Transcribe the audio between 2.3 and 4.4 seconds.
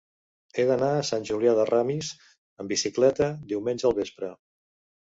amb bicicleta diumenge al vespre.